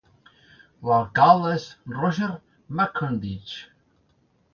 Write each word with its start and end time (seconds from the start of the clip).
L'alcalde 0.91 1.51
és 1.57 1.67
Roger 1.97 2.29
McCondiche. 2.77 3.59